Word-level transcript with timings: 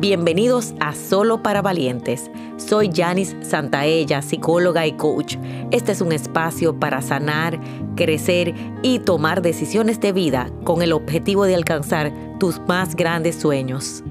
Bienvenidos 0.00 0.72
a 0.80 0.94
Solo 0.94 1.42
para 1.42 1.60
Valientes. 1.60 2.30
Soy 2.56 2.90
Janice 2.90 3.44
Santaella, 3.44 4.22
psicóloga 4.22 4.86
y 4.86 4.92
coach. 4.92 5.36
Este 5.72 5.92
es 5.92 6.00
un 6.00 6.12
espacio 6.12 6.80
para 6.80 7.02
sanar, 7.02 7.60
crecer 7.96 8.54
y 8.82 9.00
tomar 9.00 9.42
decisiones 9.42 10.00
de 10.00 10.12
vida 10.12 10.50
con 10.64 10.80
el 10.80 10.94
objetivo 10.94 11.44
de 11.44 11.54
alcanzar 11.54 12.14
tus 12.38 12.60
más 12.60 12.96
grandes 12.96 13.36
sueños. 13.36 14.02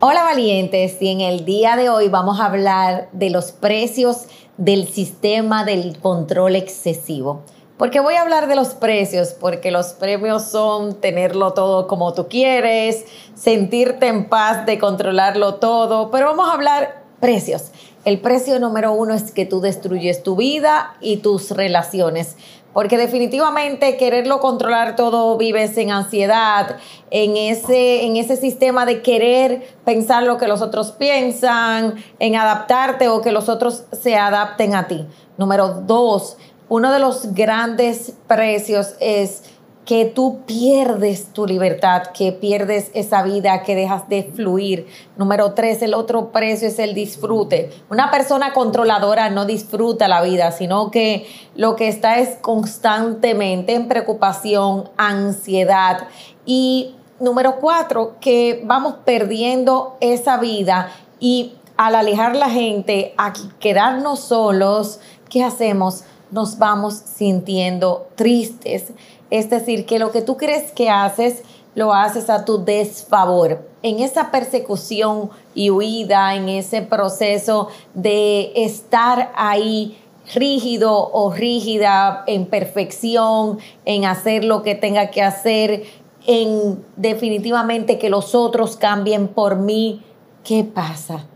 Hola 0.00 0.22
valientes 0.22 0.96
y 1.02 1.08
en 1.08 1.20
el 1.20 1.44
día 1.44 1.76
de 1.76 1.90
hoy 1.90 2.08
vamos 2.08 2.40
a 2.40 2.46
hablar 2.46 3.10
de 3.12 3.28
los 3.28 3.52
precios 3.52 4.24
del 4.56 4.88
sistema 4.88 5.66
del 5.66 5.98
control 5.98 6.56
excesivo. 6.56 7.42
¿Por 7.78 7.90
qué 7.90 8.00
voy 8.00 8.14
a 8.14 8.22
hablar 8.22 8.48
de 8.48 8.56
los 8.56 8.74
precios? 8.74 9.36
Porque 9.38 9.70
los 9.70 9.92
premios 9.92 10.42
son 10.42 10.94
tenerlo 10.94 11.52
todo 11.52 11.86
como 11.86 12.12
tú 12.12 12.26
quieres, 12.26 13.04
sentirte 13.36 14.08
en 14.08 14.28
paz 14.28 14.66
de 14.66 14.80
controlarlo 14.80 15.54
todo, 15.54 16.10
pero 16.10 16.26
vamos 16.26 16.48
a 16.48 16.54
hablar 16.54 17.04
precios. 17.20 17.70
El 18.08 18.20
precio 18.20 18.58
número 18.58 18.94
uno 18.94 19.12
es 19.12 19.32
que 19.32 19.44
tú 19.44 19.60
destruyes 19.60 20.22
tu 20.22 20.34
vida 20.34 20.94
y 21.02 21.18
tus 21.18 21.50
relaciones. 21.50 22.36
Porque 22.72 22.96
definitivamente 22.96 23.98
quererlo 23.98 24.40
controlar 24.40 24.96
todo, 24.96 25.36
vives 25.36 25.76
en 25.76 25.90
ansiedad, 25.90 26.78
en 27.10 27.36
ese, 27.36 28.06
en 28.06 28.16
ese 28.16 28.36
sistema 28.36 28.86
de 28.86 29.02
querer 29.02 29.68
pensar 29.84 30.22
lo 30.22 30.38
que 30.38 30.48
los 30.48 30.62
otros 30.62 30.92
piensan, 30.92 31.96
en 32.18 32.36
adaptarte 32.36 33.08
o 33.08 33.20
que 33.20 33.30
los 33.30 33.50
otros 33.50 33.84
se 33.92 34.16
adapten 34.16 34.74
a 34.74 34.88
ti. 34.88 35.06
Número 35.36 35.82
dos, 35.86 36.38
uno 36.70 36.90
de 36.90 37.00
los 37.00 37.34
grandes 37.34 38.14
precios 38.26 38.94
es 39.00 39.42
que 39.88 40.04
tú 40.04 40.40
pierdes 40.44 41.32
tu 41.32 41.46
libertad, 41.46 42.08
que 42.12 42.30
pierdes 42.30 42.90
esa 42.92 43.22
vida, 43.22 43.62
que 43.62 43.74
dejas 43.74 44.06
de 44.10 44.22
fluir. 44.22 44.86
Número 45.16 45.54
tres, 45.54 45.80
el 45.80 45.94
otro 45.94 46.30
precio 46.30 46.68
es 46.68 46.78
el 46.78 46.92
disfrute. 46.92 47.70
Una 47.88 48.10
persona 48.10 48.52
controladora 48.52 49.30
no 49.30 49.46
disfruta 49.46 50.06
la 50.06 50.20
vida, 50.20 50.52
sino 50.52 50.90
que 50.90 51.26
lo 51.54 51.74
que 51.74 51.88
está 51.88 52.18
es 52.18 52.36
constantemente 52.42 53.72
en 53.72 53.88
preocupación, 53.88 54.90
ansiedad. 54.98 56.06
Y 56.44 56.94
número 57.18 57.56
cuatro, 57.58 58.16
que 58.20 58.60
vamos 58.66 58.96
perdiendo 59.06 59.96
esa 60.02 60.36
vida 60.36 60.90
y 61.18 61.54
al 61.78 61.94
alejar 61.94 62.36
la 62.36 62.50
gente, 62.50 63.14
a 63.16 63.32
quedarnos 63.58 64.20
solos, 64.20 65.00
¿qué 65.30 65.42
hacemos? 65.42 66.04
Nos 66.30 66.58
vamos 66.58 66.94
sintiendo 66.94 68.08
tristes. 68.14 68.92
Es 69.30 69.50
decir, 69.50 69.86
que 69.86 69.98
lo 69.98 70.10
que 70.10 70.22
tú 70.22 70.36
crees 70.36 70.72
que 70.72 70.90
haces, 70.90 71.42
lo 71.74 71.92
haces 71.92 72.30
a 72.30 72.44
tu 72.44 72.64
desfavor. 72.64 73.66
En 73.82 74.00
esa 74.00 74.30
persecución 74.30 75.30
y 75.54 75.70
huida, 75.70 76.34
en 76.34 76.48
ese 76.48 76.82
proceso 76.82 77.68
de 77.94 78.52
estar 78.56 79.32
ahí 79.36 79.98
rígido 80.34 81.10
o 81.12 81.32
rígida, 81.32 82.24
en 82.26 82.46
perfección, 82.46 83.58
en 83.84 84.04
hacer 84.04 84.44
lo 84.44 84.62
que 84.62 84.74
tenga 84.74 85.10
que 85.10 85.22
hacer, 85.22 85.84
en 86.26 86.84
definitivamente 86.96 87.98
que 87.98 88.10
los 88.10 88.34
otros 88.34 88.76
cambien 88.76 89.28
por 89.28 89.56
mí. 89.56 90.02
¿Qué 90.44 90.64
pasa? 90.64 91.26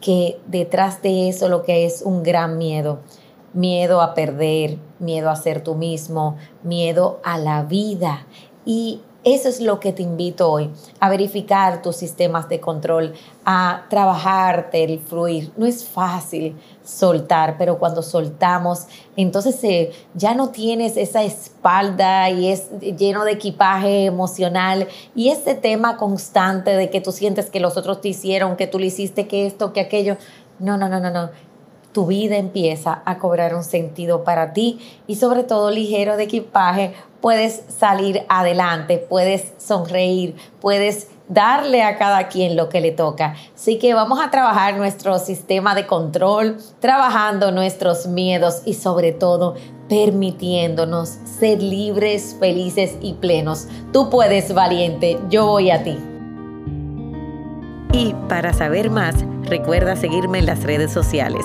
Que 0.00 0.38
detrás 0.46 1.02
de 1.02 1.28
eso 1.28 1.48
lo 1.48 1.62
que 1.62 1.86
es 1.86 2.02
un 2.02 2.22
gran 2.22 2.58
miedo 2.58 3.00
miedo 3.52 4.00
a 4.00 4.14
perder, 4.14 4.78
miedo 4.98 5.30
a 5.30 5.36
ser 5.36 5.62
tú 5.62 5.74
mismo, 5.74 6.36
miedo 6.62 7.20
a 7.24 7.38
la 7.38 7.62
vida. 7.62 8.26
Y 8.64 9.00
eso 9.24 9.48
es 9.48 9.60
lo 9.60 9.80
que 9.80 9.92
te 9.92 10.02
invito 10.02 10.50
hoy, 10.50 10.70
a 11.00 11.10
verificar 11.10 11.82
tus 11.82 11.96
sistemas 11.96 12.48
de 12.48 12.60
control, 12.60 13.14
a 13.44 13.84
trabajarte 13.90 14.84
el 14.84 15.00
fluir. 15.00 15.52
No 15.56 15.66
es 15.66 15.84
fácil 15.84 16.56
soltar, 16.84 17.56
pero 17.58 17.78
cuando 17.78 18.02
soltamos, 18.02 18.86
entonces 19.16 19.62
eh, 19.64 19.90
ya 20.14 20.34
no 20.34 20.50
tienes 20.50 20.96
esa 20.96 21.24
espalda 21.24 22.30
y 22.30 22.48
es 22.48 22.70
lleno 22.80 23.24
de 23.24 23.32
equipaje 23.32 24.04
emocional 24.04 24.86
y 25.14 25.30
ese 25.30 25.54
tema 25.54 25.96
constante 25.96 26.70
de 26.70 26.88
que 26.88 27.00
tú 27.00 27.10
sientes 27.10 27.50
que 27.50 27.60
los 27.60 27.76
otros 27.76 28.00
te 28.00 28.08
hicieron, 28.08 28.56
que 28.56 28.68
tú 28.68 28.78
le 28.78 28.86
hiciste 28.86 29.26
que 29.26 29.46
esto, 29.46 29.72
que 29.72 29.80
aquello. 29.80 30.16
No, 30.60 30.76
no, 30.76 30.88
no, 30.88 30.98
no, 31.00 31.10
no 31.10 31.30
tu 31.98 32.06
vida 32.06 32.36
empieza 32.36 33.02
a 33.06 33.18
cobrar 33.18 33.56
un 33.56 33.64
sentido 33.64 34.22
para 34.22 34.52
ti 34.52 34.78
y 35.08 35.16
sobre 35.16 35.42
todo 35.42 35.72
ligero 35.72 36.16
de 36.16 36.22
equipaje, 36.22 36.94
puedes 37.20 37.64
salir 37.76 38.22
adelante, 38.28 38.98
puedes 38.98 39.52
sonreír, 39.58 40.36
puedes 40.60 41.08
darle 41.28 41.82
a 41.82 41.98
cada 41.98 42.28
quien 42.28 42.54
lo 42.54 42.68
que 42.68 42.80
le 42.80 42.92
toca. 42.92 43.34
Así 43.52 43.80
que 43.80 43.94
vamos 43.94 44.20
a 44.20 44.30
trabajar 44.30 44.76
nuestro 44.76 45.18
sistema 45.18 45.74
de 45.74 45.88
control, 45.88 46.58
trabajando 46.78 47.50
nuestros 47.50 48.06
miedos 48.06 48.62
y 48.64 48.74
sobre 48.74 49.10
todo 49.10 49.56
permitiéndonos 49.88 51.18
ser 51.40 51.60
libres, 51.60 52.36
felices 52.38 52.94
y 53.00 53.14
plenos. 53.14 53.66
Tú 53.92 54.08
puedes, 54.08 54.54
valiente, 54.54 55.18
yo 55.30 55.46
voy 55.46 55.72
a 55.72 55.82
ti. 55.82 55.98
Y 57.92 58.14
para 58.28 58.52
saber 58.52 58.88
más, 58.88 59.16
recuerda 59.42 59.96
seguirme 59.96 60.38
en 60.38 60.46
las 60.46 60.62
redes 60.62 60.92
sociales. 60.92 61.44